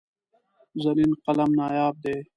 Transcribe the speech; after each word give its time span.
زرین 0.81 1.11
قلم 1.25 1.51
نایاب 1.59 1.95
دی. 2.03 2.15